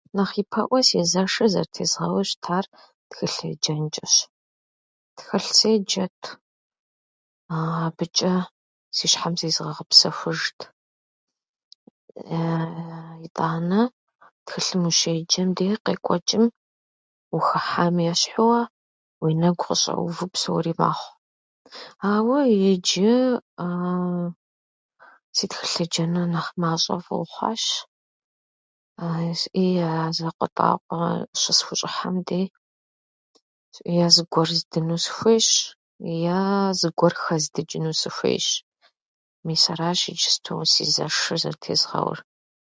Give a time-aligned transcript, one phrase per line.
[0.15, 2.65] Нэхъ ипэӏуэ си зэшыр зэрытезгъэуу щытар
[3.09, 4.15] тхылъ еджэнчӏэщ.
[5.17, 6.21] Тхылъ седжэт,
[7.55, 8.33] аабычӏэ
[8.95, 10.59] си щхьэм зезгъэгъэпсэхужт.
[13.25, 13.81] Итӏанэ
[14.45, 16.45] тхылъым ущеджэм дей къекӏуэчӏым
[17.35, 18.61] ухыхьам ещхьууэ
[19.21, 21.11] уи нэгу къыщӏэувэу псори мэхъу,
[22.13, 22.37] ауэ
[22.69, 23.13] иджы
[25.37, 27.65] си тхылъ еджэныр нэхъ мащӏэ фӏыуэ хъуащ.
[29.65, 31.05] и а закъуэтӏакъуэ
[31.39, 32.45] щысхущӏыхьэм дей
[34.03, 35.47] е зыгуэр здыну сыхуейщ,
[36.13, 36.39] ее
[36.79, 38.47] зыгуэр хэздычӏыну сыхуейщ.
[39.45, 42.19] Мис аращ иджысту си зэшыр зэртезгъэур.